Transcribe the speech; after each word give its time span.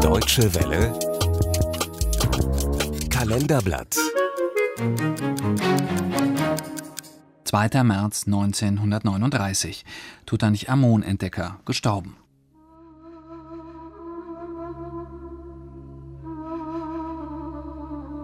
Deutsche 0.00 0.54
Welle 0.54 0.98
Kalenderblatt 3.08 3.96
2. 7.44 7.82
März 7.82 8.26
1939. 8.26 9.84
Tutanchamun-Entdecker 10.26 11.60
gestorben. 11.64 12.16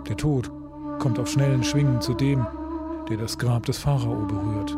Der 0.09 0.16
Tod 0.16 0.50
kommt 0.98 1.18
auf 1.18 1.30
schnellen 1.30 1.64
Schwingen 1.64 2.00
zu 2.00 2.14
dem, 2.14 2.46
der 3.09 3.16
das 3.16 3.39
Grab 3.39 3.66
des 3.66 3.79
Pharao 3.79 4.27
berührt. 4.27 4.77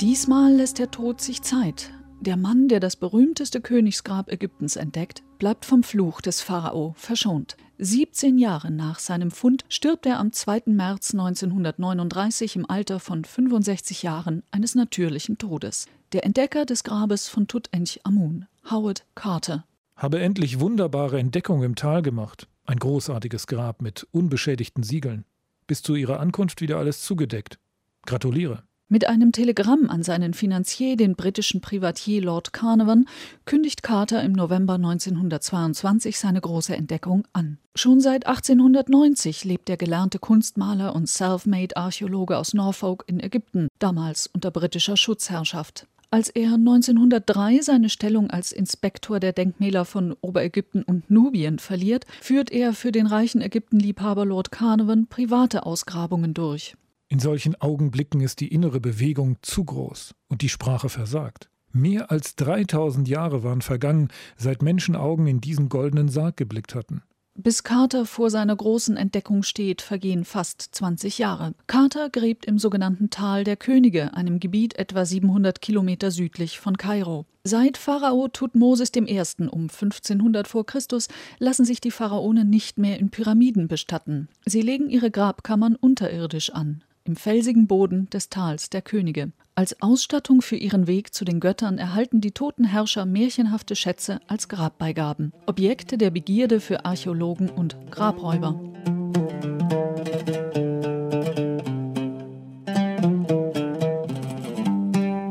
Diesmal 0.00 0.52
lässt 0.52 0.78
der 0.78 0.90
Tod 0.90 1.20
sich 1.20 1.42
Zeit. 1.42 1.92
Der 2.22 2.36
Mann, 2.36 2.68
der 2.68 2.78
das 2.78 2.94
berühmteste 2.94 3.60
Königsgrab 3.60 4.30
Ägyptens 4.30 4.76
entdeckt, 4.76 5.24
bleibt 5.40 5.64
vom 5.64 5.82
Fluch 5.82 6.20
des 6.20 6.40
Pharao 6.40 6.94
verschont. 6.96 7.56
17 7.78 8.38
Jahre 8.38 8.70
nach 8.70 9.00
seinem 9.00 9.32
Fund 9.32 9.64
stirbt 9.68 10.06
er 10.06 10.20
am 10.20 10.32
2. 10.32 10.62
März 10.66 11.14
1939 11.14 12.54
im 12.54 12.70
Alter 12.70 13.00
von 13.00 13.24
65 13.24 14.04
Jahren 14.04 14.44
eines 14.52 14.76
natürlichen 14.76 15.36
Todes. 15.36 15.86
Der 16.12 16.24
Entdecker 16.24 16.64
des 16.64 16.84
Grabes 16.84 17.26
von 17.26 17.48
Tutanchamun, 17.48 18.46
Howard 18.70 19.04
Carter. 19.16 19.64
Habe 19.96 20.20
endlich 20.20 20.60
wunderbare 20.60 21.18
Entdeckung 21.18 21.64
im 21.64 21.74
Tal 21.74 22.02
gemacht. 22.02 22.46
Ein 22.66 22.78
großartiges 22.78 23.48
Grab 23.48 23.82
mit 23.82 24.06
unbeschädigten 24.12 24.84
Siegeln. 24.84 25.24
Bis 25.66 25.82
zu 25.82 25.96
ihrer 25.96 26.20
Ankunft 26.20 26.60
wieder 26.60 26.78
alles 26.78 27.02
zugedeckt. 27.02 27.58
Gratuliere. 28.06 28.62
Mit 28.92 29.08
einem 29.08 29.32
Telegramm 29.32 29.88
an 29.88 30.02
seinen 30.02 30.34
Finanzier, 30.34 30.98
den 30.98 31.16
britischen 31.16 31.62
Privatier 31.62 32.20
Lord 32.20 32.52
Carnarvon, 32.52 33.06
kündigt 33.46 33.82
Carter 33.82 34.22
im 34.22 34.32
November 34.32 34.74
1922 34.74 36.18
seine 36.18 36.42
große 36.42 36.76
Entdeckung 36.76 37.26
an. 37.32 37.56
Schon 37.74 38.02
seit 38.02 38.26
1890 38.26 39.44
lebt 39.44 39.68
der 39.68 39.78
gelernte 39.78 40.18
Kunstmaler 40.18 40.94
und 40.94 41.08
Self-Made-Archäologe 41.08 42.36
aus 42.36 42.52
Norfolk 42.52 43.04
in 43.06 43.18
Ägypten, 43.18 43.68
damals 43.78 44.26
unter 44.26 44.50
britischer 44.50 44.98
Schutzherrschaft. 44.98 45.86
Als 46.10 46.28
er 46.28 46.52
1903 46.52 47.62
seine 47.62 47.88
Stellung 47.88 48.28
als 48.28 48.52
Inspektor 48.52 49.20
der 49.20 49.32
Denkmäler 49.32 49.86
von 49.86 50.14
Oberägypten 50.20 50.82
und 50.82 51.10
Nubien 51.10 51.58
verliert, 51.58 52.04
führt 52.20 52.52
er 52.52 52.74
für 52.74 52.92
den 52.92 53.06
reichen 53.06 53.40
Ägyptenliebhaber 53.40 54.26
Lord 54.26 54.52
Carnarvon 54.52 55.06
private 55.06 55.64
Ausgrabungen 55.64 56.34
durch. 56.34 56.74
In 57.12 57.18
solchen 57.18 57.60
Augenblicken 57.60 58.22
ist 58.22 58.40
die 58.40 58.48
innere 58.48 58.80
Bewegung 58.80 59.36
zu 59.42 59.64
groß 59.64 60.14
und 60.28 60.40
die 60.40 60.48
Sprache 60.48 60.88
versagt. 60.88 61.50
Mehr 61.70 62.10
als 62.10 62.36
3000 62.36 63.06
Jahre 63.06 63.42
waren 63.42 63.60
vergangen, 63.60 64.08
seit 64.38 64.62
Menschenaugen 64.62 65.26
in 65.26 65.42
diesen 65.42 65.68
goldenen 65.68 66.08
Sarg 66.08 66.38
geblickt 66.38 66.74
hatten. 66.74 67.02
Bis 67.34 67.64
Carter 67.64 68.06
vor 68.06 68.30
seiner 68.30 68.56
großen 68.56 68.96
Entdeckung 68.96 69.42
steht, 69.42 69.82
vergehen 69.82 70.24
fast 70.24 70.62
20 70.62 71.18
Jahre. 71.18 71.52
Carter 71.66 72.08
gräbt 72.08 72.46
im 72.46 72.58
sogenannten 72.58 73.10
Tal 73.10 73.44
der 73.44 73.58
Könige, 73.58 74.14
einem 74.14 74.40
Gebiet 74.40 74.78
etwa 74.78 75.04
700 75.04 75.60
Kilometer 75.60 76.10
südlich 76.10 76.60
von 76.60 76.78
Kairo. 76.78 77.26
Seit 77.44 77.76
Pharao 77.76 78.28
Tutmosis 78.28 78.90
I. 78.96 79.20
um 79.50 79.64
1500 79.64 80.48
v. 80.48 80.64
Chr. 80.64 80.78
lassen 81.38 81.66
sich 81.66 81.82
die 81.82 81.90
Pharaonen 81.90 82.48
nicht 82.48 82.78
mehr 82.78 82.98
in 82.98 83.10
Pyramiden 83.10 83.68
bestatten. 83.68 84.28
Sie 84.46 84.62
legen 84.62 84.88
ihre 84.88 85.10
Grabkammern 85.10 85.76
unterirdisch 85.76 86.50
an 86.54 86.82
im 87.04 87.16
felsigen 87.16 87.66
Boden 87.66 88.08
des 88.10 88.28
Tals 88.28 88.70
der 88.70 88.82
Könige. 88.82 89.32
Als 89.54 89.82
Ausstattung 89.82 90.40
für 90.40 90.56
ihren 90.56 90.86
Weg 90.86 91.12
zu 91.12 91.24
den 91.24 91.40
Göttern 91.40 91.78
erhalten 91.78 92.20
die 92.20 92.32
toten 92.32 92.64
Herrscher 92.64 93.04
märchenhafte 93.04 93.76
Schätze 93.76 94.20
als 94.26 94.48
Grabbeigaben, 94.48 95.32
Objekte 95.46 95.98
der 95.98 96.10
Begierde 96.10 96.60
für 96.60 96.84
Archäologen 96.84 97.50
und 97.50 97.76
Grabräuber. 97.90 98.58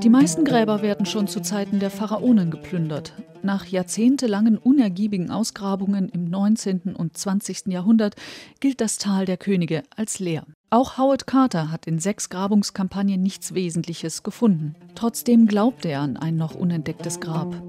Die 0.04 0.10
meisten 0.10 0.46
Gräber 0.46 0.82
werden 0.82 1.06
schon 1.06 1.28
zu 1.28 1.42
Zeiten 1.42 1.80
der 1.80 1.92
Pharaonen 1.92 2.50
geplündert. 2.50 3.14
Nach 3.44 3.66
jahrzehntelangen 3.66 4.58
unergiebigen 4.58 5.30
Ausgrabungen 5.30 6.10
im 6.10 6.26
19. 6.26 6.96
und 6.96 7.16
20. 7.16 7.68
Jahrhundert 7.68 8.16
gilt 8.60 8.82
das 8.82 8.98
Tal 8.98 9.26
der 9.26 9.38
Könige 9.38 9.84
als 9.96 10.18
leer. 10.18 10.44
Auch 10.72 10.98
Howard 10.98 11.28
Carter 11.28 11.72
hat 11.72 11.86
in 11.86 12.00
sechs 12.00 12.30
Grabungskampagnen 12.30 13.22
nichts 13.22 13.54
Wesentliches 13.54 14.24
gefunden. 14.24 14.76
Trotzdem 14.96 15.46
glaubt 15.46 15.86
er 15.86 16.02
an 16.02 16.18
ein 16.18 16.36
noch 16.36 16.56
unentdecktes 16.56 17.20
Grab. 17.20 17.62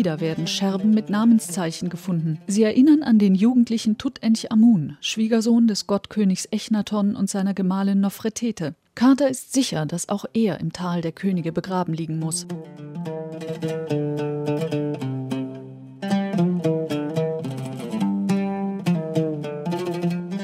Wieder 0.00 0.18
werden 0.18 0.46
Scherben 0.46 0.92
mit 0.92 1.10
Namenszeichen 1.10 1.90
gefunden. 1.90 2.38
Sie 2.46 2.62
erinnern 2.62 3.02
an 3.02 3.18
den 3.18 3.34
jugendlichen 3.34 3.98
Tutanchamun, 3.98 4.96
Schwiegersohn 5.02 5.68
des 5.68 5.86
Gottkönigs 5.86 6.48
Echnaton 6.50 7.14
und 7.14 7.28
seiner 7.28 7.52
Gemahlin 7.52 8.00
Nofretete. 8.00 8.74
Carter 8.94 9.28
ist 9.28 9.52
sicher, 9.52 9.84
dass 9.84 10.08
auch 10.08 10.24
er 10.32 10.58
im 10.58 10.72
Tal 10.72 11.02
der 11.02 11.12
Könige 11.12 11.52
begraben 11.52 11.92
liegen 11.92 12.18
muss. 12.18 12.46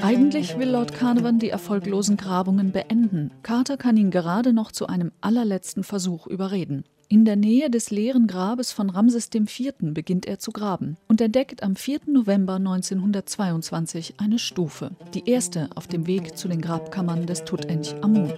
Eigentlich 0.03 0.59
will 0.59 0.69
Lord 0.69 0.93
Carnarvon 0.93 1.39
die 1.39 1.49
erfolglosen 1.49 2.19
Grabungen 2.19 2.73
beenden. 2.73 3.31
Carter 3.43 3.79
kann 3.79 3.97
ihn 3.97 4.11
gerade 4.11 4.53
noch 4.53 4.71
zu 4.71 4.87
einem 4.87 5.13
allerletzten 5.23 5.83
Versuch 5.83 6.27
überreden. 6.27 6.85
In 7.09 7.25
der 7.25 7.37
Nähe 7.37 7.71
des 7.71 7.91
leeren 7.91 8.27
Grabes 8.27 8.73
von 8.73 8.91
Ramses 8.91 9.31
IV. 9.33 9.75
beginnt 9.81 10.27
er 10.27 10.41
zu 10.41 10.51
graben 10.51 10.97
und 11.07 11.21
entdeckt 11.21 11.63
am 11.63 11.77
4. 11.77 12.01
November 12.07 12.55
1922 12.57 14.15
eine 14.17 14.41
Stufe, 14.41 14.91
die 15.15 15.31
erste 15.31 15.69
auf 15.77 15.87
dem 15.87 16.09
Weg 16.09 16.37
zu 16.37 16.49
den 16.49 16.61
Grabkammern 16.61 17.27
des 17.27 17.45
Tutanchamun. 17.45 18.33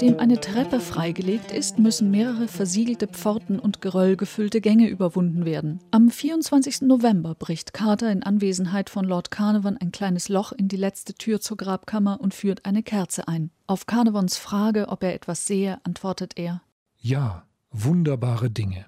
Nachdem 0.00 0.18
eine 0.18 0.40
Treppe 0.40 0.80
freigelegt 0.80 1.52
ist, 1.52 1.78
müssen 1.78 2.10
mehrere 2.10 2.48
versiegelte 2.48 3.06
Pforten 3.06 3.58
und 3.58 3.82
geröllgefüllte 3.82 4.62
Gänge 4.62 4.88
überwunden 4.88 5.44
werden. 5.44 5.80
Am 5.90 6.08
24. 6.08 6.80
November 6.88 7.34
bricht 7.34 7.74
Carter 7.74 8.10
in 8.10 8.22
Anwesenheit 8.22 8.88
von 8.88 9.04
Lord 9.04 9.30
Carnarvon 9.30 9.76
ein 9.76 9.92
kleines 9.92 10.30
Loch 10.30 10.52
in 10.52 10.68
die 10.68 10.78
letzte 10.78 11.12
Tür 11.12 11.42
zur 11.42 11.58
Grabkammer 11.58 12.18
und 12.18 12.32
führt 12.32 12.64
eine 12.64 12.82
Kerze 12.82 13.28
ein. 13.28 13.50
Auf 13.66 13.84
Carnarvons 13.84 14.38
Frage, 14.38 14.88
ob 14.88 15.02
er 15.02 15.12
etwas 15.12 15.46
sehe, 15.46 15.78
antwortet 15.84 16.38
er: 16.38 16.62
Ja, 16.96 17.42
wunderbare 17.70 18.48
Dinge. 18.48 18.86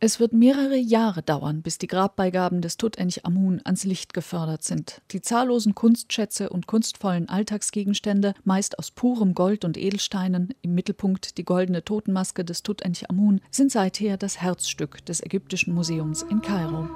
Es 0.00 0.20
wird 0.20 0.32
mehrere 0.32 0.76
Jahre 0.76 1.24
dauern, 1.24 1.60
bis 1.60 1.76
die 1.76 1.88
Grabbeigaben 1.88 2.60
des 2.60 2.76
Tutanchamun 2.76 3.60
ans 3.64 3.82
Licht 3.82 4.14
gefördert 4.14 4.62
sind. 4.62 5.02
Die 5.10 5.20
zahllosen 5.20 5.74
Kunstschätze 5.74 6.50
und 6.50 6.68
kunstvollen 6.68 7.28
Alltagsgegenstände, 7.28 8.34
meist 8.44 8.78
aus 8.78 8.92
purem 8.92 9.34
Gold 9.34 9.64
und 9.64 9.76
Edelsteinen, 9.76 10.54
im 10.62 10.74
Mittelpunkt 10.74 11.36
die 11.36 11.44
goldene 11.44 11.84
Totenmaske 11.84 12.44
des 12.44 12.62
Tutanchamun, 12.62 13.40
sind 13.50 13.72
seither 13.72 14.16
das 14.16 14.40
Herzstück 14.40 15.04
des 15.04 15.20
Ägyptischen 15.20 15.74
Museums 15.74 16.22
in 16.22 16.42
Kairo. 16.42 16.88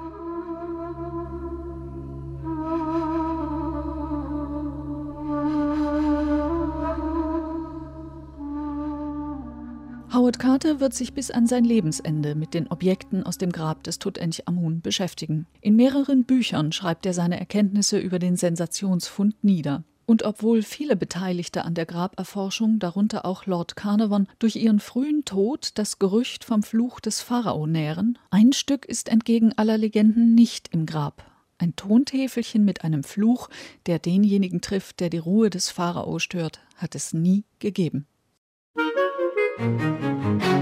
Howard 10.13 10.37
Carter 10.37 10.79
wird 10.79 10.93
sich 10.93 11.13
bis 11.13 11.31
an 11.31 11.47
sein 11.47 11.65
Lebensende 11.65 12.35
mit 12.35 12.53
den 12.53 12.67
Objekten 12.67 13.23
aus 13.23 13.39
dem 13.39 13.51
Grab 13.51 13.83
des 13.83 13.97
Tutanchamun 13.97 14.79
beschäftigen. 14.81 15.47
In 15.59 15.75
mehreren 15.75 16.23
Büchern 16.23 16.71
schreibt 16.71 17.07
er 17.07 17.15
seine 17.15 17.39
Erkenntnisse 17.39 17.97
über 17.97 18.19
den 18.19 18.35
Sensationsfund 18.35 19.43
nieder. 19.43 19.83
Und 20.05 20.21
obwohl 20.21 20.61
viele 20.61 20.95
Beteiligte 20.95 21.65
an 21.65 21.73
der 21.73 21.87
Graberforschung, 21.87 22.77
darunter 22.77 23.25
auch 23.25 23.47
Lord 23.47 23.75
Carnarvon, 23.75 24.27
durch 24.37 24.55
ihren 24.55 24.79
frühen 24.79 25.25
Tod 25.25 25.71
das 25.79 25.97
Gerücht 25.97 26.43
vom 26.43 26.61
Fluch 26.61 26.99
des 26.99 27.21
Pharao 27.21 27.65
nähren, 27.65 28.19
ein 28.29 28.53
Stück 28.53 28.85
ist 28.85 29.09
entgegen 29.09 29.53
aller 29.53 29.79
Legenden 29.79 30.35
nicht 30.35 30.69
im 30.73 30.85
Grab. 30.85 31.25
Ein 31.57 31.75
Tontäfelchen 31.75 32.63
mit 32.63 32.83
einem 32.83 33.03
Fluch, 33.03 33.49
der 33.87 33.97
denjenigen 33.97 34.61
trifft, 34.61 34.99
der 34.99 35.09
die 35.09 35.17
Ruhe 35.17 35.49
des 35.49 35.71
Pharao 35.71 36.19
stört, 36.19 36.59
hat 36.75 36.93
es 36.93 37.13
nie 37.13 37.45
gegeben. 37.57 38.05
Música 39.59 40.52